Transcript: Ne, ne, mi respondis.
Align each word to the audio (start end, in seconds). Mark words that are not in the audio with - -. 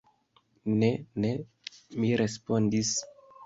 Ne, 0.83 0.89
ne, 1.27 1.31
mi 2.01 2.13
respondis. 2.25 2.99